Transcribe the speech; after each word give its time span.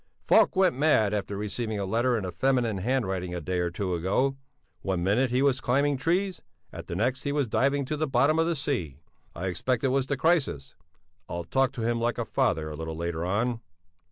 Falk 0.25 0.55
went 0.55 0.75
mad 0.75 1.13
after 1.13 1.37
receiving 1.37 1.77
a 1.79 1.85
letter 1.85 2.17
in 2.17 2.25
a 2.25 2.31
feminine 2.31 2.79
handwriting 2.79 3.35
a 3.35 3.39
day 3.39 3.59
or 3.59 3.69
two 3.69 3.93
ago. 3.93 4.35
One 4.81 5.03
minute 5.03 5.29
he 5.29 5.43
was 5.43 5.61
climbing 5.61 5.95
trees, 5.97 6.41
at 6.73 6.87
the 6.87 6.95
next 6.95 7.21
he 7.21 7.31
was 7.31 7.45
diving 7.45 7.85
to 7.85 7.95
the 7.95 8.07
bottom 8.07 8.39
of 8.39 8.47
the 8.47 8.55
sea. 8.55 8.97
I 9.35 9.45
expect 9.45 9.83
it 9.83 9.89
was 9.89 10.07
the 10.07 10.17
crisis 10.17 10.73
I'll 11.29 11.43
talk 11.43 11.71
to 11.73 11.83
him 11.87 11.99
like 12.01 12.17
a 12.17 12.25
father 12.25 12.67
a 12.71 12.75
little 12.75 12.95
later 12.95 13.23
on. 13.23 13.61